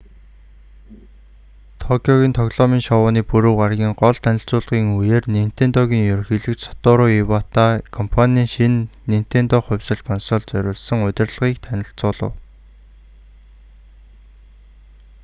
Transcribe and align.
токиогийн 1.83 2.33
тоглоомын 2.39 2.81
шоуны 2.87 3.21
пүрэв 3.29 3.53
гарагийн 3.61 3.93
гол 4.01 4.15
танилцуулгын 4.25 4.85
үеэр 4.99 5.23
нинтендогийн 5.37 6.07
ерөнхийлөгч 6.13 6.59
сатору 6.63 7.05
ивата 7.19 7.65
компаний 7.97 8.47
шинэ 8.55 8.81
нинтендо 9.11 9.55
хувьсал 9.63 9.99
консольд 10.09 10.45
зориулсан 10.51 10.97
удирдлагыг 11.07 11.57
танилцуулав 11.65 12.33